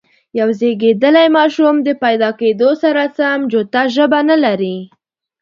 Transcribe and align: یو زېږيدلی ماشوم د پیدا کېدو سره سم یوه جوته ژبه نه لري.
یو 0.39 0.49
زېږيدلی 0.59 1.27
ماشوم 1.37 1.75
د 1.83 1.89
پیدا 2.03 2.29
کېدو 2.39 2.69
سره 2.81 3.03
سم 3.17 3.39
یوه 3.41 3.49
جوته 3.51 3.81
ژبه 3.95 4.19
نه 4.29 4.37
لري. 4.43 4.77